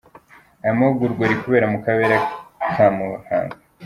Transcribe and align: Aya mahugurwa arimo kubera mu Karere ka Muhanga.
Aya 0.61 0.77
mahugurwa 0.79 1.21
arimo 1.23 1.41
kubera 1.43 1.65
mu 1.73 1.77
Karere 1.85 2.15
ka 2.73 2.85
Muhanga. 2.95 3.55